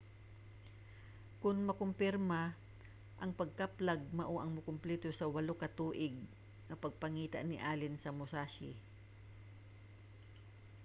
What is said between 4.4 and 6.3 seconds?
mukompleto sa walo ka tuig